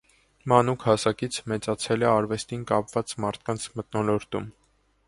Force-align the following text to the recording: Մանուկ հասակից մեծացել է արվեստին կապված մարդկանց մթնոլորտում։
Մանուկ 0.53 0.85
հասակից 0.87 1.37
մեծացել 1.53 2.07
է 2.07 2.09
արվեստին 2.15 2.67
կապված 2.73 3.15
մարդկանց 3.27 3.71
մթնոլորտում։ 3.79 4.55